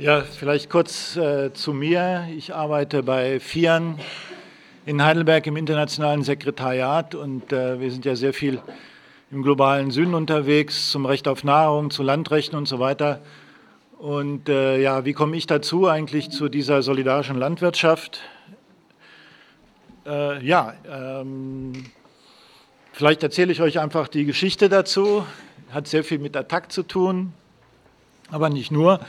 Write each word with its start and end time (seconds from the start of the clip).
Ja, 0.00 0.22
vielleicht 0.22 0.70
kurz 0.70 1.14
äh, 1.16 1.52
zu 1.52 1.74
mir. 1.74 2.26
Ich 2.34 2.54
arbeite 2.54 3.02
bei 3.02 3.38
FIAN 3.38 3.98
in 4.86 5.04
Heidelberg 5.04 5.46
im 5.46 5.58
internationalen 5.58 6.22
Sekretariat 6.22 7.14
und 7.14 7.52
äh, 7.52 7.78
wir 7.78 7.90
sind 7.90 8.06
ja 8.06 8.16
sehr 8.16 8.32
viel 8.32 8.62
im 9.30 9.42
globalen 9.42 9.90
Süden 9.90 10.14
unterwegs, 10.14 10.90
zum 10.90 11.04
Recht 11.04 11.28
auf 11.28 11.44
Nahrung, 11.44 11.90
zu 11.90 12.02
Landrechten 12.02 12.56
und 12.56 12.66
so 12.66 12.78
weiter. 12.78 13.20
Und 13.98 14.48
äh, 14.48 14.80
ja, 14.80 15.04
wie 15.04 15.12
komme 15.12 15.36
ich 15.36 15.46
dazu 15.46 15.86
eigentlich 15.86 16.30
zu 16.30 16.48
dieser 16.48 16.80
solidarischen 16.80 17.36
Landwirtschaft? 17.36 18.22
Äh, 20.06 20.42
ja, 20.42 20.72
ähm, 20.90 21.74
vielleicht 22.92 23.22
erzähle 23.22 23.52
ich 23.52 23.60
euch 23.60 23.78
einfach 23.78 24.08
die 24.08 24.24
Geschichte 24.24 24.70
dazu. 24.70 25.26
Hat 25.70 25.88
sehr 25.88 26.04
viel 26.04 26.20
mit 26.20 26.34
Attac 26.38 26.72
zu 26.72 26.84
tun, 26.84 27.34
aber 28.30 28.48
nicht 28.48 28.70
nur. 28.70 29.00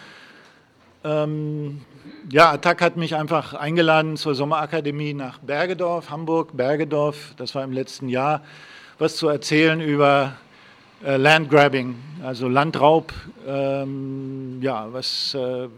Ähm, 1.03 1.81
ja, 2.29 2.51
Attac 2.51 2.81
hat 2.81 2.95
mich 2.95 3.15
einfach 3.15 3.55
eingeladen 3.55 4.17
zur 4.17 4.35
Sommerakademie 4.35 5.13
nach 5.15 5.39
Bergedorf, 5.39 6.11
Hamburg, 6.11 6.55
Bergedorf. 6.55 7.33
Das 7.37 7.55
war 7.55 7.63
im 7.63 7.71
letzten 7.71 8.07
Jahr, 8.07 8.43
was 8.99 9.15
zu 9.15 9.27
erzählen 9.27 9.81
über 9.81 10.33
äh, 11.03 11.17
Landgrabbing, 11.17 11.95
also 12.23 12.47
Landraub. 12.47 13.13
Ähm, 13.47 14.59
ja, 14.61 14.93
was 14.93 15.33
äh, 15.33 15.69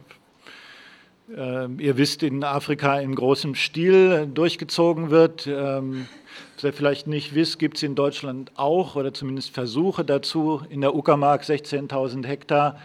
äh, 1.34 1.68
ihr 1.78 1.98
wisst, 1.98 2.22
in 2.22 2.44
Afrika 2.44 3.00
in 3.00 3.16
großem 3.16 3.56
Stil 3.56 4.28
durchgezogen 4.28 5.10
wird. 5.10 5.48
Ähm, 5.48 6.10
was 6.56 6.66
ihr 6.66 6.74
vielleicht 6.74 7.08
nicht 7.08 7.34
wisst, 7.34 7.60
gibt 7.60 7.78
es 7.78 7.84
in 7.84 7.96
Deutschland 7.96 8.52
auch 8.56 8.98
oder 8.98 9.14
zumindest 9.14 9.52
Versuche 9.52 10.04
dazu. 10.04 10.62
In 10.70 10.82
der 10.82 10.94
Uckermark 10.94 11.44
16.000 11.44 12.26
Hektar 12.26 12.78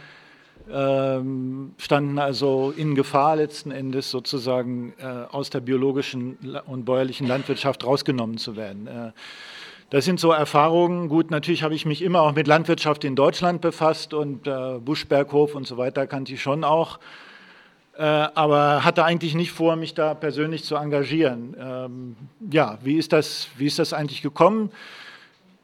ähm, 0.72 1.74
standen 1.78 2.18
also 2.18 2.72
in 2.76 2.94
Gefahr 2.94 3.36
letzten 3.36 3.70
Endes 3.70 4.10
sozusagen 4.10 4.92
äh, 4.98 5.04
aus 5.04 5.50
der 5.50 5.60
biologischen 5.60 6.38
und 6.66 6.84
bäuerlichen 6.84 7.26
Landwirtschaft 7.26 7.84
rausgenommen 7.84 8.38
zu 8.38 8.56
werden. 8.56 8.86
Äh, 8.86 9.12
das 9.90 10.04
sind 10.04 10.20
so 10.20 10.32
Erfahrungen. 10.32 11.08
Gut, 11.08 11.30
natürlich 11.30 11.62
habe 11.62 11.74
ich 11.74 11.86
mich 11.86 12.02
immer 12.02 12.20
auch 12.20 12.34
mit 12.34 12.46
Landwirtschaft 12.46 13.04
in 13.04 13.16
Deutschland 13.16 13.62
befasst 13.62 14.12
und 14.12 14.46
äh, 14.46 14.78
Buschberghof 14.78 15.54
und 15.54 15.66
so 15.66 15.78
weiter 15.78 16.06
kannte 16.06 16.34
ich 16.34 16.42
schon 16.42 16.62
auch, 16.62 16.98
äh, 17.96 18.02
aber 18.02 18.84
hatte 18.84 19.04
eigentlich 19.04 19.34
nicht 19.34 19.52
vor, 19.52 19.76
mich 19.76 19.94
da 19.94 20.12
persönlich 20.12 20.64
zu 20.64 20.76
engagieren. 20.76 21.56
Ähm, 21.58 22.16
ja, 22.50 22.78
wie 22.82 22.98
ist, 22.98 23.14
das, 23.14 23.48
wie 23.56 23.66
ist 23.66 23.78
das 23.78 23.94
eigentlich 23.94 24.20
gekommen? 24.20 24.70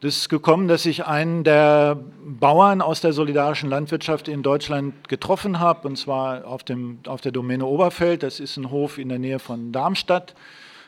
Das 0.05 0.17
ist 0.17 0.29
gekommen, 0.29 0.67
dass 0.67 0.85
ich 0.85 1.07
einen 1.07 1.43
der 1.43 1.97
Bauern 2.23 2.83
aus 2.83 3.01
der 3.01 3.11
solidarischen 3.11 3.71
Landwirtschaft 3.71 4.27
in 4.27 4.43
Deutschland 4.43 5.09
getroffen 5.09 5.59
habe, 5.59 5.87
und 5.87 5.97
zwar 5.97 6.45
auf, 6.45 6.63
dem, 6.63 6.99
auf 7.07 7.21
der 7.21 7.31
Domäne 7.31 7.65
Oberfeld. 7.65 8.21
Das 8.21 8.39
ist 8.39 8.55
ein 8.55 8.69
Hof 8.69 8.99
in 8.99 9.09
der 9.09 9.17
Nähe 9.17 9.39
von 9.39 9.71
Darmstadt, 9.71 10.35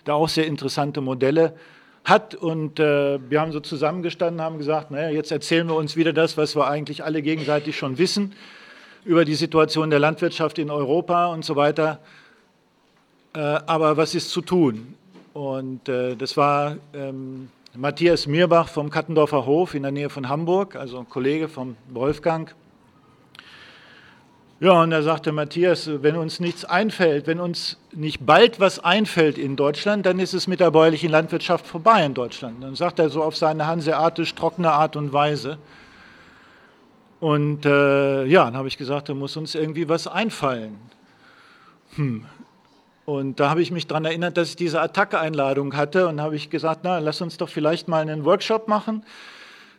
der 0.05 0.13
auch 0.13 0.29
sehr 0.29 0.45
interessante 0.45 1.01
Modelle 1.01 1.55
hat. 2.05 2.35
Und 2.35 2.79
äh, 2.79 3.17
wir 3.27 3.41
haben 3.41 3.51
so 3.51 3.59
zusammengestanden, 3.59 4.39
haben 4.39 4.59
gesagt, 4.59 4.91
naja, 4.91 5.09
jetzt 5.09 5.31
erzählen 5.31 5.65
wir 5.65 5.77
uns 5.77 5.95
wieder 5.95 6.13
das, 6.13 6.37
was 6.37 6.55
wir 6.55 6.67
eigentlich 6.67 7.03
alle 7.03 7.23
gegenseitig 7.23 7.75
schon 7.75 7.97
wissen 7.97 8.35
über 9.03 9.25
die 9.25 9.33
Situation 9.33 9.89
der 9.89 9.97
Landwirtschaft 9.97 10.59
in 10.59 10.69
Europa 10.69 11.25
und 11.33 11.43
so 11.43 11.55
weiter. 11.55 12.01
Äh, 13.33 13.39
aber 13.39 13.97
was 13.97 14.13
ist 14.13 14.29
zu 14.29 14.41
tun? 14.41 14.93
Und 15.33 15.89
äh, 15.89 16.15
das 16.15 16.37
war 16.37 16.77
ähm, 16.93 17.49
Matthias 17.79 18.25
Mirbach 18.25 18.69
vom 18.69 18.89
Kattendorfer 18.89 19.45
Hof 19.45 19.75
in 19.75 19.83
der 19.83 19.91
Nähe 19.91 20.09
von 20.09 20.29
Hamburg, 20.29 20.75
also 20.75 20.97
ein 20.97 21.07
Kollege 21.07 21.47
vom 21.47 21.77
Wolfgang. 21.89 22.55
Ja, 24.59 24.81
und 24.81 24.89
da 24.89 25.03
sagte 25.03 25.31
Matthias, 25.31 25.87
wenn 26.01 26.15
uns 26.15 26.39
nichts 26.39 26.65
einfällt, 26.65 27.27
wenn 27.27 27.39
uns 27.39 27.77
nicht 27.93 28.25
bald 28.25 28.59
was 28.59 28.79
einfällt 28.79 29.37
in 29.37 29.55
Deutschland, 29.55 30.07
dann 30.07 30.17
ist 30.17 30.33
es 30.33 30.47
mit 30.47 30.59
der 30.59 30.71
bäuerlichen 30.71 31.11
Landwirtschaft 31.11 31.67
vorbei 31.67 32.03
in 32.03 32.15
Deutschland. 32.15 32.63
Dann 32.63 32.73
sagt 32.73 32.97
er 32.97 33.11
so 33.11 33.21
auf 33.21 33.37
seine 33.37 33.67
hanseatisch 33.67 34.33
trockene 34.33 34.71
Art 34.71 34.95
und 34.95 35.13
Weise. 35.13 35.59
Und 37.19 37.63
äh, 37.67 38.25
ja, 38.25 38.45
dann 38.45 38.57
habe 38.57 38.67
ich 38.69 38.79
gesagt, 38.79 39.09
da 39.09 39.13
muss 39.13 39.37
uns 39.37 39.53
irgendwie 39.53 39.87
was 39.87 40.07
einfallen. 40.07 40.79
Hm, 41.95 42.25
und 43.07 43.39
da 43.39 43.49
habe 43.49 43.61
ich 43.61 43.71
mich 43.71 43.87
daran 43.87 44.03
erinnert, 44.03 44.35
dass 44.35 44.49
ich 44.49 44.55
diese 44.57 44.81
Attacke-Einladung 44.81 45.77
hatte 45.77 46.09
und 46.09 46.19
habe 46.19 46.35
ich 46.35 46.49
gesagt, 46.49 46.81
na, 46.83 46.99
lass 46.99 47.21
uns 47.21 47.37
doch 47.37 47.47
vielleicht 47.47 47.87
mal 47.87 48.01
einen 48.01 48.25
Workshop 48.25 48.67
machen 48.67 49.05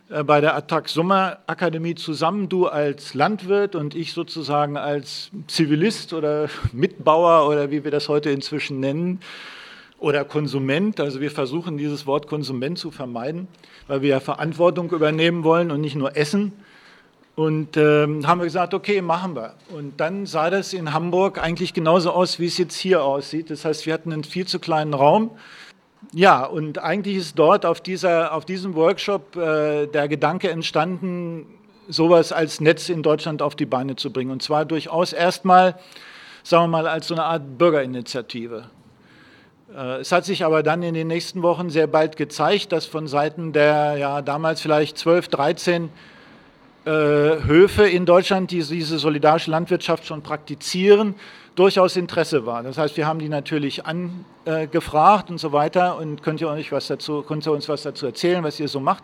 äh, 0.09 0.23
bei 0.23 0.41
der 0.41 0.55
Attack 0.55 0.89
Sommerakademie 0.89 1.93
zusammen, 1.93 2.49
du 2.49 2.65
als 2.65 3.13
Landwirt 3.13 3.75
und 3.75 3.93
ich 3.93 4.13
sozusagen 4.13 4.77
als 4.77 5.29
Zivilist 5.45 6.11
oder 6.13 6.49
Mitbauer 6.73 7.47
oder 7.47 7.69
wie 7.69 7.83
wir 7.83 7.91
das 7.91 8.09
heute 8.09 8.31
inzwischen 8.31 8.79
nennen 8.79 9.19
oder 9.99 10.25
Konsument. 10.25 10.99
Also 10.99 11.21
wir 11.21 11.29
versuchen 11.29 11.77
dieses 11.77 12.07
Wort 12.07 12.25
Konsument 12.25 12.79
zu 12.79 12.89
vermeiden, 12.89 13.47
weil 13.85 14.01
wir 14.01 14.09
ja 14.09 14.19
Verantwortung 14.19 14.89
übernehmen 14.89 15.43
wollen 15.43 15.69
und 15.69 15.81
nicht 15.81 15.95
nur 15.95 16.17
essen. 16.17 16.51
Und 17.39 17.77
ähm, 17.77 18.27
haben 18.27 18.41
wir 18.41 18.45
gesagt, 18.45 18.73
okay, 18.73 19.01
machen 19.01 19.33
wir. 19.33 19.53
Und 19.69 19.97
dann 20.01 20.25
sah 20.25 20.49
das 20.49 20.73
in 20.73 20.91
Hamburg 20.91 21.41
eigentlich 21.41 21.73
genauso 21.73 22.11
aus, 22.11 22.37
wie 22.37 22.47
es 22.47 22.57
jetzt 22.57 22.75
hier 22.75 23.01
aussieht. 23.01 23.49
Das 23.49 23.63
heißt, 23.63 23.85
wir 23.85 23.93
hatten 23.93 24.11
einen 24.11 24.25
viel 24.25 24.45
zu 24.45 24.59
kleinen 24.59 24.93
Raum. 24.93 25.31
Ja, 26.11 26.43
und 26.43 26.79
eigentlich 26.79 27.15
ist 27.15 27.39
dort 27.39 27.65
auf, 27.65 27.79
dieser, 27.79 28.33
auf 28.33 28.43
diesem 28.43 28.75
Workshop 28.75 29.37
äh, 29.37 29.87
der 29.87 30.09
Gedanke 30.09 30.49
entstanden, 30.49 31.45
sowas 31.87 32.33
als 32.33 32.59
Netz 32.59 32.89
in 32.89 33.03
Deutschland 33.03 33.41
auf 33.41 33.55
die 33.55 33.65
Beine 33.65 33.95
zu 33.95 34.11
bringen. 34.11 34.31
Und 34.31 34.43
zwar 34.43 34.65
durchaus 34.65 35.13
erstmal, 35.13 35.79
sagen 36.43 36.65
wir 36.65 36.67
mal, 36.67 36.87
als 36.87 37.07
so 37.07 37.13
eine 37.13 37.23
Art 37.23 37.57
Bürgerinitiative. 37.57 38.65
Äh, 39.73 40.01
es 40.01 40.11
hat 40.11 40.25
sich 40.25 40.43
aber 40.43 40.61
dann 40.61 40.83
in 40.83 40.93
den 40.93 41.07
nächsten 41.07 41.41
Wochen 41.41 41.69
sehr 41.69 41.87
bald 41.87 42.17
gezeigt, 42.17 42.73
dass 42.73 42.85
von 42.85 43.07
Seiten 43.07 43.53
der 43.53 43.95
ja, 43.95 44.21
damals 44.21 44.59
vielleicht 44.59 44.97
12, 44.97 45.29
13 45.29 45.85
äh, 45.85 45.87
Höfe 46.85 47.87
in 47.87 48.05
Deutschland, 48.05 48.51
die 48.51 48.63
diese 48.63 48.99
solidarische 48.99 49.51
Landwirtschaft 49.51 50.05
schon 50.05 50.21
praktizieren, 50.21 51.15
durchaus 51.55 51.97
Interesse 51.97 52.45
war. 52.45 52.63
Das 52.63 52.77
heißt, 52.77 52.95
wir 52.95 53.05
haben 53.05 53.19
die 53.19 53.27
natürlich 53.27 53.83
angefragt 53.85 55.29
und 55.29 55.39
so 55.39 55.51
weiter 55.51 55.97
und 55.97 56.23
könnt 56.23 56.39
ihr, 56.39 56.47
euch 56.47 56.71
was 56.71 56.87
dazu, 56.87 57.21
könnt 57.21 57.45
ihr 57.45 57.51
uns 57.51 57.67
was 57.67 57.83
dazu 57.83 58.05
erzählen, 58.05 58.43
was 58.43 58.59
ihr 58.59 58.69
so 58.69 58.79
macht. 58.79 59.03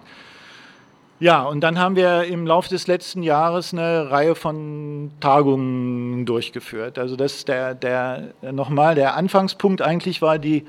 Ja, 1.19 1.43
und 1.43 1.61
dann 1.61 1.79
haben 1.79 1.95
wir 1.95 2.25
im 2.25 2.45
Laufe 2.45 2.69
des 2.69 2.87
letzten 2.87 3.23
Jahres 3.23 3.73
eine 3.73 4.09
Reihe 4.11 4.35
von 4.35 5.11
Tagungen 5.19 6.25
durchgeführt. 6.25 6.97
Also 6.97 7.15
das 7.15 7.35
ist 7.35 7.47
der, 7.47 7.73
der 7.73 8.33
nochmal 8.51 8.95
der 8.95 9.15
Anfangspunkt 9.15 9.81
eigentlich 9.81 10.21
war 10.21 10.39
die 10.39 10.65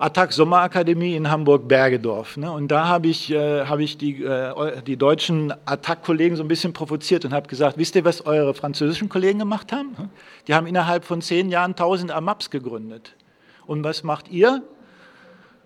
Attac 0.00 0.32
Sommerakademie 0.32 1.16
in 1.16 1.28
Hamburg-Bergedorf. 1.28 2.36
Ne? 2.36 2.52
Und 2.52 2.68
da 2.68 2.86
habe 2.86 3.08
ich, 3.08 3.32
äh, 3.32 3.64
hab 3.64 3.80
ich 3.80 3.98
die, 3.98 4.22
äh, 4.22 4.80
die 4.82 4.96
deutschen 4.96 5.52
Attac-Kollegen 5.64 6.36
so 6.36 6.44
ein 6.44 6.48
bisschen 6.48 6.72
provoziert 6.72 7.24
und 7.24 7.32
habe 7.32 7.48
gesagt, 7.48 7.78
wisst 7.78 7.96
ihr, 7.96 8.04
was 8.04 8.24
eure 8.24 8.54
französischen 8.54 9.08
Kollegen 9.08 9.40
gemacht 9.40 9.72
haben? 9.72 9.96
Die 10.46 10.54
haben 10.54 10.68
innerhalb 10.68 11.04
von 11.04 11.20
zehn 11.20 11.50
Jahren 11.50 11.72
1000 11.72 12.12
AMAPs 12.12 12.50
gegründet. 12.50 13.16
Und 13.66 13.82
was 13.82 14.04
macht 14.04 14.28
ihr? 14.28 14.62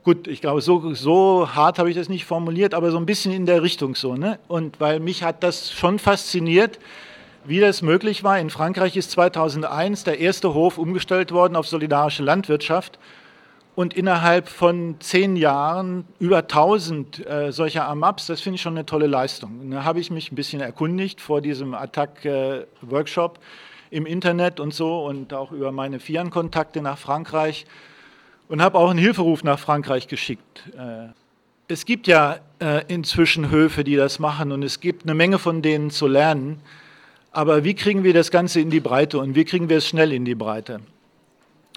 Gut, 0.03 0.27
ich 0.27 0.41
glaube, 0.41 0.63
so, 0.63 0.95
so 0.95 1.51
hart 1.55 1.79
habe 1.79 1.91
ich 1.91 1.97
das 1.97 2.09
nicht 2.09 2.25
formuliert, 2.25 2.73
aber 2.73 2.91
so 2.91 2.97
ein 2.97 3.07
bisschen 3.07 3.33
in 3.33 3.45
der 3.45 3.63
Richtung 3.63 3.95
so. 3.95 4.17
Ne? 4.17 4.39
Und 4.49 4.81
weil 4.81 4.99
mich 4.99 5.23
hat 5.23 5.43
das 5.43 5.71
schon 5.71 5.99
fasziniert, 5.99 6.79
wie 7.45 7.61
das 7.61 7.83
möglich 7.83 8.25
war. 8.25 8.39
In 8.39 8.49
Frankreich 8.49 8.97
ist 8.97 9.11
2001 9.11 10.05
der 10.05 10.21
erste 10.21 10.55
Hof 10.55 10.79
umgestellt 10.79 11.33
worden 11.33 11.55
auf 11.55 11.69
solidarische 11.69 12.23
Landwirtschaft 12.23 12.99
und 13.75 13.95
innerhalb 13.95 14.49
von 14.49 14.97
zehn 15.01 15.37
Jahren 15.37 16.05
über 16.19 16.39
1000 16.39 17.27
äh, 17.27 17.53
solcher 17.53 17.89
AMAPs, 17.89 18.27
das 18.27 18.41
finde 18.41 18.57
ich 18.57 18.63
schon 18.63 18.75
eine 18.75 18.85
tolle 18.85 19.07
Leistung. 19.07 19.71
Da 19.71 19.85
habe 19.85 20.01
ich 20.01 20.11
mich 20.11 20.31
ein 20.31 20.35
bisschen 20.35 20.61
erkundigt 20.61 21.21
vor 21.21 21.41
diesem 21.41 21.75
Attack-Workshop 21.75 23.39
äh, 23.39 23.97
im 23.97 24.07
Internet 24.07 24.61
und 24.61 24.75
so 24.75 25.07
und 25.07 25.33
auch 25.33 25.53
über 25.53 25.73
meine 25.73 26.01
FIAN-Kontakte 26.01 26.83
nach 26.83 26.99
Frankreich 26.99 27.67
und 28.49 28.61
habe 28.61 28.79
auch 28.79 28.91
einen 28.91 28.99
Hilferuf 28.99 29.45
nach 29.45 29.59
Frankreich 29.59 30.09
geschickt. 30.09 30.65
Äh, 30.77 31.09
es 31.69 31.87
gibt 31.87 32.07
ja 32.07 32.41
äh, 32.61 32.85
inzwischen 32.89 33.51
Höfe, 33.51 33.85
die 33.85 33.97
das 33.97 34.19
machen 34.19 34.53
und 34.53 34.63
es 34.63 34.81
gibt 34.81 35.05
eine 35.05 35.15
Menge 35.15 35.39
von 35.39 35.63
denen 35.63 35.91
zu 35.91 36.07
lernen. 36.07 36.61
Aber 37.31 37.65
wie 37.65 37.75
kriegen 37.75 38.05
wir 38.05 38.13
das 38.13 38.31
Ganze 38.31 38.61
in 38.61 38.69
die 38.69 38.81
Breite 38.81 39.19
und 39.19 39.35
wie 39.35 39.47
kriegen 39.47 39.71
wir 39.71 39.79
es 39.79 39.89
schnell 39.89 40.13
in 40.13 40.27
die 40.27 40.35
Breite? 40.35 40.81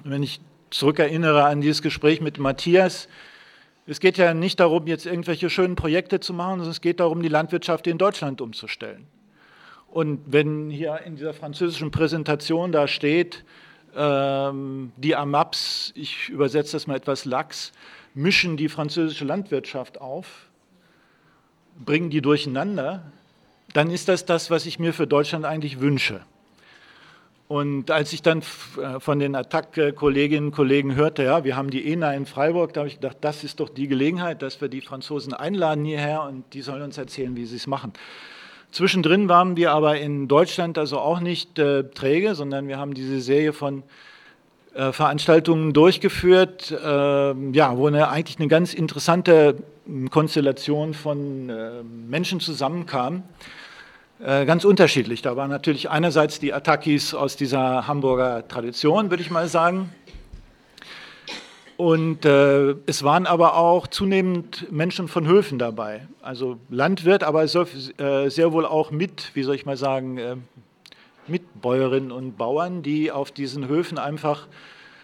Wenn 0.04 0.24
ich 0.24 0.42
zurückerinnere 0.78 1.46
an 1.46 1.62
dieses 1.62 1.82
Gespräch 1.82 2.22
mit 2.22 2.38
Matthias, 2.38 3.08
es 3.88 4.00
geht 4.00 4.18
ja 4.18 4.34
nicht 4.34 4.60
darum, 4.60 4.88
jetzt 4.88 5.06
irgendwelche 5.06 5.50
schönen 5.50 5.76
Projekte 5.76 6.20
zu 6.20 6.34
machen, 6.34 6.58
sondern 6.58 6.72
es 6.72 6.82
geht 6.82 7.00
darum, 7.00 7.22
die 7.22 7.30
Landwirtschaft 7.30 7.86
in 7.86 8.00
Deutschland 8.00 8.42
umzustellen. 8.42 9.06
Und 9.92 10.22
wenn 10.26 10.70
hier 10.70 11.02
in 11.06 11.16
dieser 11.16 11.34
französischen 11.34 11.92
Präsentation 11.92 12.72
da 12.72 12.88
steht, 12.88 13.46
ähm, 13.96 14.92
die 14.98 15.16
AMAPs, 15.16 15.94
ich 15.96 16.30
übersetze 16.30 16.74
das 16.74 16.88
mal 16.88 16.96
etwas 16.96 17.26
lax, 17.26 17.72
mischen 18.16 18.58
die 18.58 18.70
französische 18.70 19.24
Landwirtschaft 19.24 20.02
auf, 20.02 20.50
bringen 21.78 22.10
die 22.10 22.22
durcheinander, 22.22 23.04
dann 23.74 23.92
ist 23.92 24.08
das 24.08 24.26
das, 24.26 24.50
was 24.50 24.66
ich 24.66 24.80
mir 24.80 24.94
für 24.94 25.06
Deutschland 25.06 25.46
eigentlich 25.46 25.80
wünsche. 25.80 26.22
Und 27.48 27.92
als 27.92 28.12
ich 28.12 28.24
dann 28.24 28.40
äh, 28.40 29.00
von 29.00 29.20
den 29.20 29.36
Attac-Kolleginnen 29.36 30.48
und 30.48 30.52
Kollegen 30.52 30.96
hörte, 30.96 31.24
ja, 31.24 31.44
wir 31.44 31.56
haben 31.56 31.70
die 31.70 31.92
ENA 31.92 32.14
in 32.14 32.26
Freiburg, 32.26 32.74
da 32.74 32.82
habe 32.82 32.88
ich 32.88 32.96
gedacht, 32.96 33.18
das 33.22 33.44
ist 33.44 33.60
doch 33.60 33.70
die 33.70 33.88
Gelegenheit, 33.88 34.42
dass 34.42 34.62
wir 34.62 34.68
die 34.68 34.82
Franzosen 34.82 35.34
einladen 35.34 35.86
hierher 35.86 36.24
und 36.24 36.44
die 36.54 36.62
sollen 36.62 36.82
uns 36.82 36.98
erzählen, 36.98 37.36
wie 37.36 37.46
sie 37.46 37.58
es 37.58 37.68
machen. 37.68 37.94
Zwischendrin 38.72 39.30
waren 39.30 39.56
wir 39.56 39.72
aber 39.72 40.00
in 40.00 40.28
Deutschland 40.28 40.78
also 40.78 41.00
auch 41.00 41.20
nicht 41.20 41.60
äh, 41.60 41.84
träge, 41.84 42.34
sondern 42.34 42.68
wir 42.68 42.78
haben 42.78 42.96
diese 42.96 43.22
Serie 43.22 43.54
von 43.54 43.84
äh, 44.74 44.92
Veranstaltungen 44.92 45.72
durchgeführt, 45.72 46.72
äh, 46.72 46.76
ja, 46.76 47.78
wo 47.78 47.88
eine, 47.88 48.10
eigentlich 48.10 48.40
eine 48.40 48.50
ganz 48.50 48.74
interessante 48.74 49.64
hm, 49.86 50.10
Konstellation 50.10 50.94
von 50.94 51.50
äh, 51.50 51.84
Menschen 51.84 52.40
zusammenkam. 52.40 53.24
Äh, 54.24 54.46
ganz 54.46 54.64
unterschiedlich. 54.64 55.22
Da 55.22 55.36
waren 55.36 55.50
natürlich 55.50 55.90
einerseits 55.90 56.40
die 56.40 56.54
Attackis 56.54 57.14
aus 57.14 57.36
dieser 57.36 57.86
Hamburger 57.86 58.48
Tradition, 58.48 59.10
würde 59.10 59.22
ich 59.22 59.30
mal 59.30 59.48
sagen. 59.50 59.90
Und 61.76 62.24
äh, 62.24 62.76
es 62.86 63.04
waren 63.04 63.26
aber 63.26 63.58
auch 63.58 63.88
zunehmend 63.88 64.72
Menschen 64.72 65.10
von 65.10 65.28
Höfen 65.28 65.60
dabei. 65.60 66.08
Also 66.22 66.58
Landwirt, 66.70 67.24
aber 67.24 67.46
so, 67.50 67.66
äh, 67.98 68.30
sehr 68.30 68.54
wohl 68.54 68.66
auch 68.66 68.92
mit, 68.92 69.32
wie 69.34 69.44
soll 69.44 69.56
ich 69.56 69.66
mal 69.66 69.76
sagen, 69.76 70.18
äh, 70.18 70.38
mit 71.28 71.62
Bäuerinnen 71.62 72.14
und 72.14 72.38
Bauern, 72.38 72.84
die 72.84 73.12
auf 73.12 73.32
diesen 73.32 73.68
Höfen 73.68 73.98
einfach 73.98 74.48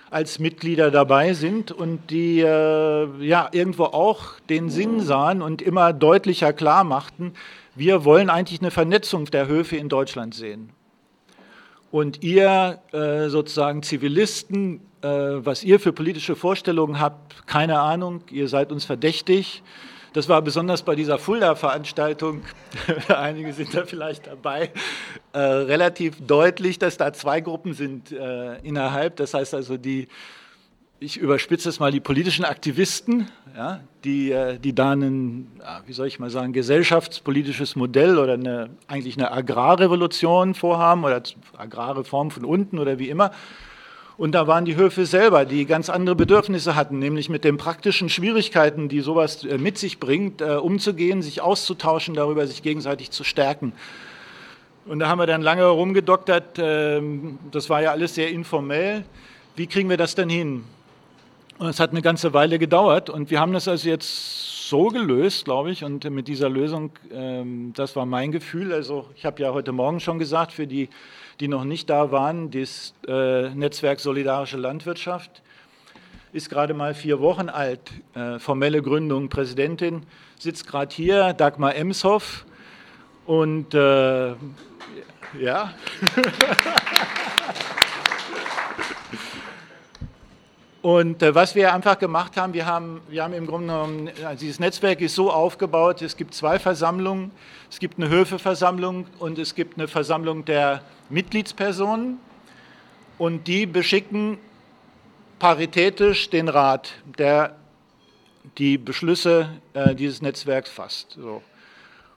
als 0.10 0.40
Mitglieder 0.40 0.92
dabei 0.92 1.34
sind 1.34 1.72
und 1.74 2.12
die 2.12 2.40
äh, 2.40 3.08
ja 3.26 3.50
irgendwo 3.52 3.86
auch 3.86 4.40
den 4.50 4.70
Sinn 4.70 5.02
sahen 5.02 5.42
und 5.42 5.62
immer 5.62 5.92
deutlicher 5.92 6.54
klar 6.54 6.86
machten, 6.86 7.34
wir 7.76 8.06
wollen 8.06 8.30
eigentlich 8.30 8.62
eine 8.62 8.72
Vernetzung 8.72 9.26
der 9.26 9.48
Höfe 9.48 9.78
in 9.78 9.90
Deutschland 9.90 10.36
sehen. 10.36 10.72
Und 11.92 12.24
ihr 12.24 12.82
äh, 12.94 13.28
sozusagen 13.28 13.84
Zivilisten, 13.84 14.82
äh, 15.02 15.08
was 15.08 15.64
ihr 15.64 15.80
für 15.80 15.92
politische 15.92 16.36
Vorstellungen 16.36 17.00
habt, 17.00 17.48
keine 17.48 17.80
Ahnung, 17.80 18.24
ihr 18.32 18.48
seid 18.48 18.72
uns 18.72 18.86
verdächtig. 18.86 19.62
Das 20.14 20.28
war 20.28 20.42
besonders 20.42 20.84
bei 20.84 20.96
dieser 20.96 21.18
Fulda-Veranstaltung, 21.18 22.42
einige 23.08 23.54
sind 23.54 23.74
da 23.74 23.86
vielleicht 23.86 24.28
dabei, 24.28 24.72
äh, 25.32 25.40
relativ 25.40 26.16
deutlich, 26.26 26.80
dass 26.80 26.98
da 26.98 27.14
zwei 27.14 27.40
Gruppen 27.40 27.74
sind 27.74 28.12
äh, 28.12 28.58
innerhalb. 28.60 29.16
Das 29.16 29.34
heißt 29.34 29.54
also 29.54 29.78
die 29.78 30.10
ich 31.04 31.18
überspitze 31.18 31.68
es 31.68 31.80
mal, 31.80 31.92
die 31.92 32.00
politischen 32.00 32.46
Aktivisten, 32.46 33.28
ja, 33.58 33.80
die, 34.04 34.32
äh, 34.32 34.60
die 34.60 34.74
da 34.74 34.92
ein, 34.92 35.48
wie 35.88 35.94
soll 35.94 36.06
ich 36.06 36.20
mal 36.20 36.30
sagen, 36.30 36.54
gesellschaftspolitisches 36.54 37.76
Modell 37.76 38.20
oder 38.20 38.34
eine, 38.34 38.70
eigentlich 38.88 39.18
eine 39.18 39.32
Agrarrevolution 39.32 40.54
vorhaben 40.54 41.04
oder 41.04 41.24
Agrarreform 41.58 42.30
von 42.30 42.46
unten 42.46 42.78
oder 42.78 43.00
wie 43.00 43.10
immer. 43.10 43.32
Und 44.16 44.34
da 44.34 44.46
waren 44.46 44.64
die 44.64 44.76
Höfe 44.76 45.08
selber, 45.08 45.46
die 45.46 45.66
ganz 45.66 45.90
andere 45.90 46.16
Bedürfnisse 46.16 46.76
hatten, 46.76 47.00
nämlich 47.00 47.30
mit 47.30 47.44
den 47.44 47.58
praktischen 47.58 48.08
Schwierigkeiten, 48.08 48.88
die 48.88 49.00
sowas 49.00 49.44
äh, 49.44 49.58
mit 49.58 49.80
sich 49.80 50.00
bringt, 50.00 50.42
äh, 50.42 50.58
umzugehen, 50.58 51.24
sich 51.24 51.42
auszutauschen, 51.42 52.14
darüber 52.14 52.46
sich 52.46 52.62
gegenseitig 52.62 53.10
zu 53.10 53.24
stärken. 53.24 53.74
Und 54.86 55.00
da 55.00 55.08
haben 55.08 55.18
wir 55.18 55.26
dann 55.26 55.42
lange 55.42 55.66
rumgedoktert, 55.66 56.60
ähm, 56.60 57.40
das 57.50 57.72
war 57.72 57.82
ja 57.82 57.90
alles 57.90 58.14
sehr 58.14 58.30
informell. 58.30 59.04
Wie 59.56 59.66
kriegen 59.66 59.90
wir 59.90 59.98
das 59.98 60.14
denn 60.14 60.30
hin? 60.30 60.64
Und 61.62 61.68
es 61.68 61.80
hat 61.80 61.92
eine 61.92 62.02
ganze 62.02 62.34
Weile 62.34 62.58
gedauert 62.58 63.12
und 63.12 63.30
wir 63.30 63.40
haben 63.40 63.54
das 63.54 63.68
also 63.68 63.88
jetzt 63.88 64.68
so 64.68 64.88
gelöst, 64.88 65.46
glaube 65.46 65.70
ich, 65.70 65.84
und 65.84 66.10
mit 66.10 66.28
dieser 66.28 66.50
Lösung, 66.50 66.90
ähm, 67.14 67.72
das 67.76 67.96
war 67.96 68.08
mein 68.08 68.32
Gefühl. 68.32 68.74
Also 68.74 69.06
ich 69.16 69.26
habe 69.28 69.44
ja 69.44 69.54
heute 69.54 69.72
Morgen 69.72 70.00
schon 70.00 70.18
gesagt, 70.18 70.54
für 70.54 70.66
die, 70.66 70.90
die 71.40 71.48
noch 71.48 71.64
nicht 71.64 71.88
da 71.88 72.12
waren, 72.12 72.50
das 72.50 72.96
äh, 73.08 73.50
Netzwerk 73.50 74.00
Solidarische 74.00 74.58
Landwirtschaft 74.58 75.44
ist 76.34 76.50
gerade 76.50 76.74
mal 76.74 76.96
vier 76.96 77.20
Wochen 77.20 77.48
alt, 77.48 77.92
äh, 78.16 78.40
formelle 78.40 78.82
Gründung, 78.82 79.30
Präsidentin, 79.30 80.08
sitzt 80.40 80.66
gerade 80.66 80.96
hier, 80.96 81.34
Dagmar 81.34 81.76
Emshoff 81.76 82.44
und 83.28 83.76
äh, 83.76 84.30
ja. 85.40 85.74
Und 90.82 91.22
äh, 91.22 91.36
was 91.36 91.54
wir 91.54 91.74
einfach 91.74 92.00
gemacht 92.00 92.38
haben, 92.38 92.54
wir 92.54 92.66
haben, 92.66 93.02
wir 93.08 93.24
haben 93.24 93.34
im 93.34 93.46
Grunde 93.46 93.68
genommen, 93.68 94.10
also 94.26 94.40
dieses 94.40 94.60
Netzwerk 94.60 95.00
ist 95.02 95.14
so 95.14 95.32
aufgebaut, 95.32 96.02
es 96.02 96.18
gibt 96.18 96.34
zwei 96.34 96.58
Versammlungen, 96.58 97.32
es 97.70 97.78
gibt 97.78 98.00
eine 98.00 98.10
Höfeversammlung 98.10 99.06
und 99.20 99.38
es 99.38 99.54
gibt 99.54 99.78
eine 99.78 99.88
Versammlung 99.88 100.44
der 100.44 100.82
Mitgliedspersonen 101.10 102.18
und 103.20 103.48
die 103.48 103.68
beschicken 103.68 104.40
paritätisch 105.38 106.32
den 106.32 106.50
Rat, 106.50 106.94
der 107.18 107.56
die 108.58 108.80
Beschlüsse 108.80 109.50
äh, 109.74 109.94
dieses 109.94 110.24
Netzwerks 110.24 110.72
fasst. 110.72 111.12
So. 111.12 111.44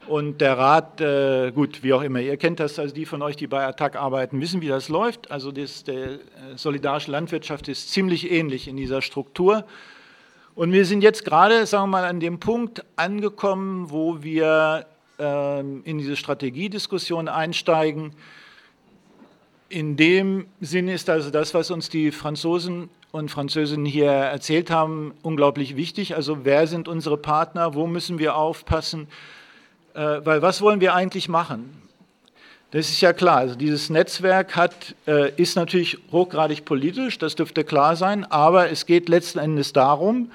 Und 0.06 0.40
der 0.40 0.58
Rat, 0.58 1.00
äh, 1.00 1.50
gut, 1.52 1.82
wie 1.82 1.92
auch 1.94 2.02
immer, 2.02 2.20
ihr 2.20 2.36
kennt 2.36 2.60
das, 2.60 2.78
also 2.78 2.94
die 2.94 3.06
von 3.06 3.22
euch, 3.22 3.36
die 3.36 3.46
bei 3.46 3.64
Attac 3.66 3.96
arbeiten, 3.96 4.40
wissen, 4.40 4.60
wie 4.60 4.68
das 4.68 4.88
läuft. 4.88 5.30
Also 5.30 5.50
das, 5.50 5.84
der 5.84 6.04
äh, 6.04 6.18
solidarische 6.56 7.10
Landwirtschaft 7.10 7.68
ist 7.68 7.90
ziemlich 7.90 8.30
ähnlich 8.30 8.68
in 8.68 8.76
dieser 8.76 9.00
Struktur. 9.00 9.64
Und 10.54 10.72
wir 10.72 10.84
sind 10.84 11.02
jetzt 11.02 11.24
gerade, 11.24 11.66
sagen 11.66 11.84
wir 11.84 11.98
mal, 11.98 12.04
an 12.04 12.20
dem 12.20 12.38
Punkt 12.38 12.84
angekommen, 12.96 13.90
wo 13.90 14.22
wir 14.22 14.86
äh, 15.18 15.60
in 15.60 15.98
diese 15.98 16.16
Strategiediskussion 16.16 17.28
einsteigen. 17.28 18.12
In 19.70 19.96
dem 19.96 20.46
Sinn 20.60 20.88
ist 20.88 21.08
also 21.08 21.30
das, 21.30 21.54
was 21.54 21.70
uns 21.70 21.88
die 21.88 22.12
Franzosen 22.12 22.90
und 23.10 23.30
Französinnen 23.30 23.86
hier 23.86 24.10
erzählt 24.10 24.70
haben, 24.70 25.14
unglaublich 25.22 25.76
wichtig. 25.76 26.14
Also 26.14 26.44
wer 26.44 26.66
sind 26.66 26.88
unsere 26.88 27.16
Partner, 27.16 27.74
wo 27.74 27.86
müssen 27.86 28.18
wir 28.18 28.36
aufpassen? 28.36 29.08
Äh, 29.94 30.24
weil 30.24 30.42
was 30.42 30.60
wollen 30.60 30.80
wir 30.80 30.94
eigentlich 30.94 31.28
machen? 31.28 31.82
Das 32.72 32.90
ist 32.90 33.00
ja 33.00 33.12
klar. 33.12 33.38
Also 33.38 33.54
dieses 33.54 33.88
Netzwerk 33.88 34.56
hat, 34.56 34.96
äh, 35.06 35.30
ist 35.40 35.54
natürlich 35.54 35.98
hochgradig 36.10 36.64
politisch, 36.64 37.18
das 37.18 37.36
dürfte 37.36 37.62
klar 37.62 37.94
sein, 37.94 38.24
aber 38.24 38.70
es 38.70 38.86
geht 38.86 39.08
letzten 39.08 39.38
Endes 39.38 39.72
darum, 39.72 40.32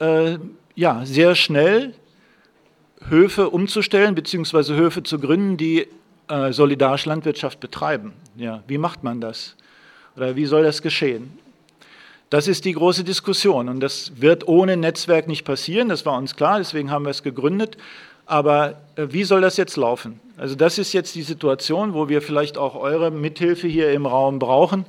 äh, 0.00 0.38
ja, 0.74 1.02
sehr 1.04 1.36
schnell 1.36 1.94
Höfe 3.08 3.48
umzustellen, 3.50 4.14
beziehungsweise 4.14 4.74
Höfe 4.74 5.02
zu 5.02 5.18
gründen, 5.18 5.56
die 5.56 5.86
solidarische 6.50 7.08
Landwirtschaft 7.08 7.58
betreiben. 7.58 8.12
Ja, 8.36 8.62
wie 8.68 8.78
macht 8.78 9.02
man 9.02 9.20
das? 9.20 9.56
Oder 10.16 10.36
wie 10.36 10.46
soll 10.46 10.62
das 10.62 10.80
geschehen? 10.80 11.36
Das 12.28 12.46
ist 12.46 12.64
die 12.64 12.72
große 12.72 13.02
Diskussion 13.02 13.68
und 13.68 13.80
das 13.80 14.20
wird 14.20 14.46
ohne 14.46 14.76
Netzwerk 14.76 15.26
nicht 15.26 15.44
passieren, 15.44 15.88
das 15.88 16.06
war 16.06 16.16
uns 16.16 16.36
klar, 16.36 16.58
deswegen 16.58 16.92
haben 16.92 17.04
wir 17.04 17.10
es 17.10 17.24
gegründet. 17.24 17.76
Aber 18.30 18.76
äh, 18.94 19.08
wie 19.10 19.24
soll 19.24 19.40
das 19.40 19.56
jetzt 19.56 19.76
laufen? 19.76 20.20
Also 20.36 20.54
das 20.54 20.78
ist 20.78 20.92
jetzt 20.92 21.16
die 21.16 21.22
Situation, 21.22 21.94
wo 21.94 22.08
wir 22.08 22.22
vielleicht 22.22 22.58
auch 22.58 22.76
eure 22.76 23.10
Mithilfe 23.10 23.66
hier 23.66 23.90
im 23.90 24.06
Raum 24.06 24.38
brauchen 24.38 24.86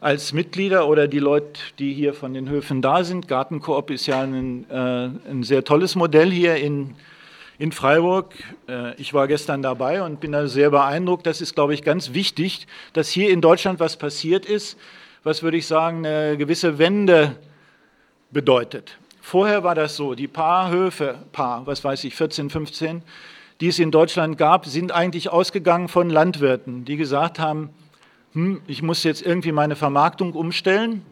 als 0.00 0.32
Mitglieder 0.32 0.86
oder 0.86 1.08
die 1.08 1.18
Leute, 1.18 1.58
die 1.80 1.92
hier 1.92 2.14
von 2.14 2.34
den 2.34 2.48
Höfen 2.48 2.80
da 2.80 3.02
sind. 3.02 3.26
Gartenkoop 3.26 3.90
ist 3.90 4.06
ja 4.06 4.22
ein, 4.22 4.64
äh, 4.70 5.08
ein 5.28 5.42
sehr 5.42 5.64
tolles 5.64 5.96
Modell 5.96 6.30
hier 6.30 6.54
in, 6.54 6.94
in 7.58 7.72
Freiburg. 7.72 8.32
Äh, 8.68 8.94
ich 8.94 9.12
war 9.12 9.26
gestern 9.26 9.60
dabei 9.60 10.00
und 10.04 10.20
bin 10.20 10.30
da 10.30 10.46
sehr 10.46 10.70
beeindruckt. 10.70 11.26
Das 11.26 11.40
ist, 11.40 11.56
glaube 11.56 11.74
ich, 11.74 11.82
ganz 11.82 12.14
wichtig, 12.14 12.68
dass 12.92 13.08
hier 13.08 13.30
in 13.30 13.40
Deutschland 13.40 13.80
was 13.80 13.96
passiert 13.96 14.46
ist, 14.46 14.78
was, 15.24 15.42
würde 15.42 15.56
ich 15.56 15.66
sagen, 15.66 16.06
eine 16.06 16.36
gewisse 16.36 16.78
Wende 16.78 17.34
bedeutet. 18.30 18.98
Vorher 19.28 19.62
war 19.62 19.74
das 19.74 19.94
so, 19.94 20.14
die 20.14 20.26
paar 20.26 20.70
Höfe, 20.70 21.18
paar, 21.32 21.66
was 21.66 21.84
weiß 21.84 22.02
ich, 22.04 22.14
14, 22.14 22.48
15, 22.48 23.02
die 23.60 23.68
es 23.68 23.78
in 23.78 23.90
Deutschland 23.90 24.38
gab, 24.38 24.64
sind 24.64 24.90
eigentlich 24.90 25.28
ausgegangen 25.28 25.88
von 25.88 26.08
Landwirten, 26.08 26.86
die 26.86 26.96
gesagt 26.96 27.38
haben, 27.38 27.68
hm, 28.32 28.62
ich 28.66 28.80
muss 28.80 29.04
jetzt 29.04 29.20
irgendwie 29.20 29.52
meine 29.52 29.76
Vermarktung 29.76 30.32
umstellen. 30.32 31.04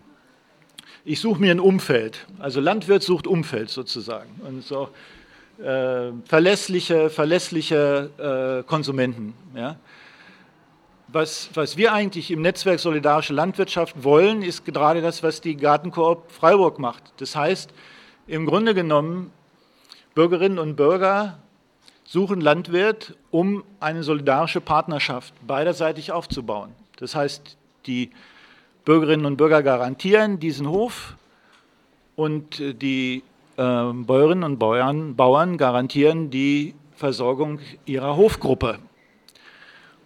Ich 1.04 1.20
suche 1.20 1.38
mir 1.38 1.50
ein 1.50 1.60
Umfeld. 1.60 2.26
Also 2.38 2.58
Landwirt 2.58 3.02
sucht 3.02 3.26
Umfeld 3.26 3.68
sozusagen. 3.68 4.40
Und 4.48 4.64
so 4.64 4.88
äh, 5.62 6.12
verlässliche, 6.24 7.10
verlässliche 7.10 8.62
äh, 8.64 8.66
Konsumenten. 8.66 9.34
Ja. 9.54 9.76
Was, 11.08 11.50
was, 11.52 11.76
wir 11.76 11.92
eigentlich 11.92 12.30
im 12.30 12.40
Netzwerk 12.40 12.80
Solidarische 12.80 13.34
Landwirtschaft 13.34 14.02
wollen, 14.02 14.40
ist 14.40 14.64
gerade 14.64 15.02
das, 15.02 15.22
was 15.22 15.42
die 15.42 15.58
Gartenkoop 15.58 16.32
Freiburg 16.32 16.78
macht. 16.78 17.12
Das 17.18 17.36
heißt, 17.36 17.74
im 18.26 18.46
Grunde 18.46 18.74
genommen, 18.74 19.30
Bürgerinnen 20.14 20.58
und 20.58 20.76
Bürger 20.76 21.38
suchen 22.04 22.40
Landwirt, 22.40 23.14
um 23.30 23.64
eine 23.80 24.02
solidarische 24.02 24.60
Partnerschaft 24.60 25.34
beiderseitig 25.46 26.12
aufzubauen. 26.12 26.72
Das 26.98 27.14
heißt, 27.14 27.56
die 27.86 28.10
Bürgerinnen 28.84 29.26
und 29.26 29.36
Bürger 29.36 29.62
garantieren 29.62 30.38
diesen 30.38 30.68
Hof 30.68 31.16
und 32.14 32.58
die 32.60 33.22
äh, 33.56 33.92
Bäuerinnen 33.92 34.44
und 34.44 34.58
Bauern, 34.58 35.16
Bauern 35.16 35.58
garantieren 35.58 36.30
die 36.30 36.74
Versorgung 36.94 37.58
ihrer 37.84 38.16
Hofgruppe. 38.16 38.78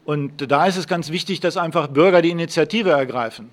Und 0.04 0.50
da 0.50 0.66
ist 0.66 0.76
es 0.76 0.88
ganz 0.88 1.10
wichtig, 1.10 1.40
dass 1.40 1.56
einfach 1.56 1.86
Bürger 1.88 2.22
die 2.22 2.30
Initiative 2.30 2.90
ergreifen. 2.90 3.50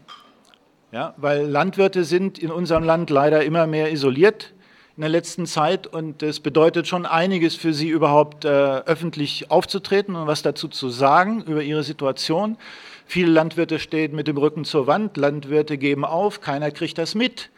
Ja, 0.91 1.13
weil 1.17 1.45
Landwirte 1.45 2.05
sind 2.05 2.39
in 2.39 2.49
unserem 2.49 2.83
Land 2.83 3.09
leider 3.09 3.43
immer 3.43 3.67
mehr 3.67 3.91
isoliert 3.91 4.53
in 4.97 5.01
der 5.01 5.09
letzten 5.11 5.45
Zeit 5.45 5.85
und 5.85 6.23
es 6.23 6.39
bedeutet 6.39 6.87
schon 6.87 7.05
einiges 7.05 7.55
für 7.55 7.71
sie 7.71 7.87
überhaupt 7.87 8.45
äh, 8.45 8.47
öffentlich 8.47 9.51
aufzutreten 9.51 10.15
und 10.15 10.25
was 10.25 10.41
dazu 10.41 10.67
zu 10.67 10.89
sagen 10.89 11.43
über 11.43 11.61
ihre 11.61 11.83
Situation. 11.83 12.57
Viele 13.05 13.31
Landwirte 13.31 13.77
stehen 13.77 14.15
mit 14.15 14.27
dem 14.27 14.37
Rücken 14.37 14.65
zur 14.65 14.87
Wand, 14.87 15.15
Landwirte 15.15 15.77
geben 15.77 16.03
auf, 16.03 16.41
keiner 16.41 16.71
kriegt 16.71 16.97
das 16.97 17.13
mit. 17.13 17.51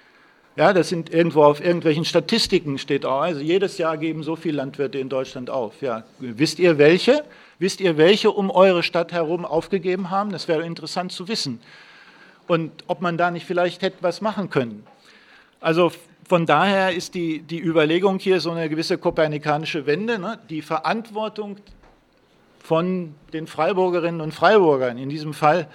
Ja, 0.57 0.73
das 0.73 0.89
sind 0.89 1.13
irgendwo 1.13 1.43
auf 1.43 1.63
irgendwelchen 1.63 2.03
Statistiken 2.03 2.77
steht 2.77 3.05
auch. 3.05 3.21
Also 3.21 3.39
jedes 3.39 3.77
Jahr 3.77 3.97
geben 3.97 4.21
so 4.23 4.35
viele 4.35 4.57
Landwirte 4.57 4.99
in 4.99 5.07
Deutschland 5.07 5.49
auf. 5.49 5.81
Ja, 5.81 6.03
wisst 6.19 6.59
ihr 6.59 6.77
welche? 6.77 7.23
Wisst 7.57 7.79
ihr 7.79 7.95
welche 7.95 8.31
um 8.31 8.51
eure 8.51 8.83
Stadt 8.83 9.13
herum 9.13 9.45
aufgegeben 9.45 10.09
haben? 10.09 10.33
Das 10.33 10.49
wäre 10.49 10.65
interessant 10.65 11.13
zu 11.13 11.29
wissen. 11.29 11.61
Und 12.47 12.71
ob 12.87 12.99
man 12.99 13.17
da 13.17 13.31
nicht 13.31 13.45
vielleicht 13.45 13.81
hätte 13.81 13.99
was 14.01 14.19
machen 14.19 14.49
können. 14.49 14.85
Also 15.61 15.93
von 16.29 16.45
daher 16.45 16.93
ist 16.93 17.15
die, 17.15 17.39
die 17.39 17.59
Überlegung 17.59 18.19
hier 18.19 18.39
so 18.39 18.51
eine 18.51 18.69
gewisse 18.69 18.99
kopernikanische 18.99 19.87
Wende, 19.87 20.19
ne? 20.19 20.37
die 20.47 20.61
Verantwortung 20.61 21.57
von 22.59 23.15
den 23.33 23.47
Freiburgerinnen 23.47 24.21
und 24.21 24.31
Freiburgern, 24.31 24.99
in 24.99 25.09
diesem 25.09 25.33
Fall 25.33 25.67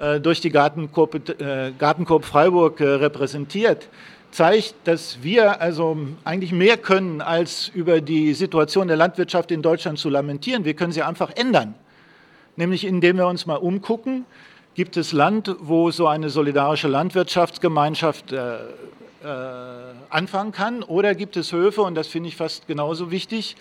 äh, 0.00 0.20
durch 0.20 0.40
die 0.40 0.48
Gartenkorb, 0.48 1.38
äh, 1.38 1.72
Gartenkorb 1.78 2.24
Freiburg 2.24 2.80
äh, 2.80 2.84
repräsentiert, 2.84 3.90
zeigt, 4.30 4.74
dass 4.84 5.22
wir 5.22 5.60
also 5.60 5.98
eigentlich 6.24 6.52
mehr 6.52 6.78
können, 6.78 7.20
als 7.20 7.68
über 7.68 8.00
die 8.00 8.32
Situation 8.32 8.88
der 8.88 8.96
Landwirtschaft 8.96 9.50
in 9.50 9.60
Deutschland 9.60 9.98
zu 9.98 10.08
lamentieren. 10.08 10.64
Wir 10.64 10.72
können 10.72 10.92
sie 10.92 11.02
einfach 11.02 11.30
ändern, 11.36 11.74
nämlich 12.56 12.86
indem 12.86 13.18
wir 13.18 13.26
uns 13.26 13.44
mal 13.44 13.56
umgucken, 13.56 14.24
gibt 14.74 14.96
es 14.96 15.12
Land, 15.12 15.54
wo 15.60 15.90
so 15.90 16.06
eine 16.06 16.30
solidarische 16.30 16.88
Landwirtschaftsgemeinschaft 16.88 18.32
äh, 18.32 18.56
anfangen 19.24 20.52
kann. 20.52 20.82
Oder 20.82 21.14
gibt 21.14 21.36
es 21.36 21.52
Höfe, 21.52 21.82
und 21.82 21.94
das 21.94 22.08
finde 22.08 22.28
ich 22.28 22.36
fast 22.36 22.66
genauso 22.66 23.10
wichtig, 23.10 23.56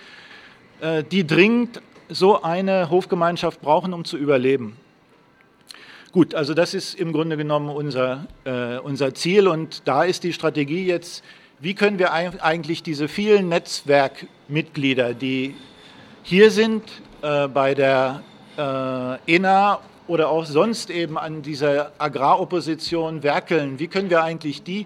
äh, 0.81 1.03
die 1.03 1.25
dringend 1.25 1.81
so 2.09 2.41
eine 2.41 2.89
Hofgemeinschaft 2.89 3.61
brauchen, 3.61 3.93
um 3.93 4.03
zu 4.03 4.17
überleben. 4.17 4.75
Gut, 6.11 6.35
also 6.35 6.53
das 6.53 6.73
ist 6.73 6.93
im 6.93 7.13
Grunde 7.13 7.37
genommen 7.37 7.69
unser, 7.69 8.27
äh, 8.43 8.77
unser 8.79 9.13
Ziel 9.15 9.47
und 9.47 9.81
da 9.85 10.03
ist 10.03 10.23
die 10.23 10.33
Strategie 10.33 10.85
jetzt, 10.85 11.23
wie 11.59 11.73
können 11.73 11.97
wir 11.97 12.11
eigentlich 12.11 12.83
diese 12.83 13.07
vielen 13.07 13.47
Netzwerkmitglieder, 13.47 15.13
die 15.13 15.55
hier 16.21 16.51
sind 16.51 16.83
äh, 17.21 17.47
bei 17.47 17.73
der 17.73 18.21
äh, 18.57 19.35
ENA 19.35 19.79
oder 20.07 20.29
auch 20.29 20.45
sonst 20.45 20.89
eben 20.89 21.17
an 21.17 21.41
dieser 21.41 21.93
Agraropposition 21.97 23.23
werkeln, 23.23 23.79
wie 23.79 23.87
können 23.87 24.09
wir 24.09 24.23
eigentlich 24.23 24.63
die 24.63 24.85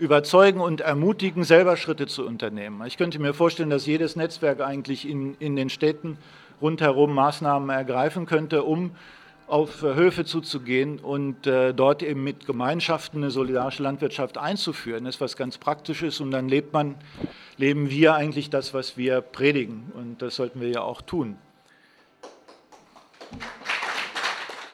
überzeugen 0.00 0.60
und 0.60 0.80
ermutigen, 0.80 1.44
selber 1.44 1.76
Schritte 1.76 2.06
zu 2.06 2.26
unternehmen. 2.26 2.82
Ich 2.86 2.96
könnte 2.96 3.18
mir 3.18 3.34
vorstellen, 3.34 3.70
dass 3.70 3.86
jedes 3.86 4.16
Netzwerk 4.16 4.60
eigentlich 4.60 5.06
in, 5.06 5.34
in 5.38 5.56
den 5.56 5.68
Städten 5.68 6.16
rundherum 6.60 7.14
Maßnahmen 7.14 7.68
ergreifen 7.68 8.24
könnte, 8.26 8.64
um 8.64 8.92
auf 9.46 9.82
Höfe 9.82 10.24
zuzugehen 10.24 11.00
und 11.00 11.46
äh, 11.46 11.74
dort 11.74 12.02
eben 12.02 12.22
mit 12.22 12.46
Gemeinschaften 12.46 13.18
eine 13.18 13.30
solidarische 13.30 13.82
Landwirtschaft 13.82 14.38
einzuführen. 14.38 15.04
Das 15.04 15.16
ist 15.16 15.20
was 15.20 15.36
ganz 15.36 15.58
Praktisches 15.58 16.20
und 16.20 16.30
dann 16.30 16.48
lebt 16.48 16.72
man, 16.72 16.94
leben 17.56 17.90
wir 17.90 18.14
eigentlich 18.14 18.48
das, 18.48 18.72
was 18.72 18.96
wir 18.96 19.20
predigen 19.20 19.92
und 19.94 20.22
das 20.22 20.36
sollten 20.36 20.60
wir 20.60 20.68
ja 20.68 20.80
auch 20.82 21.02
tun. 21.02 21.36